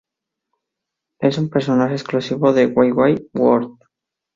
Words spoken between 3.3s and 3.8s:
World.